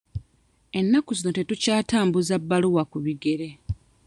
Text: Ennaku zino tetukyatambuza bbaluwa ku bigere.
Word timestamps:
Ennaku 0.79 1.11
zino 1.19 1.31
tetukyatambuza 1.37 2.35
bbaluwa 2.41 2.83
ku 2.91 2.97
bigere. 3.05 3.49